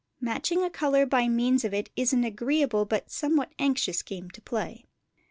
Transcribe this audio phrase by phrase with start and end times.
[0.19, 4.41] Matching a colour by means of it is an agreeable but somewhat anxious game to
[4.41, 4.83] play.